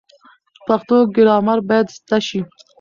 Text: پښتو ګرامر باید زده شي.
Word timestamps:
پښتو 0.67 0.97
ګرامر 1.15 1.59
باید 1.69 1.87
زده 1.97 2.17
شي. 2.27 2.39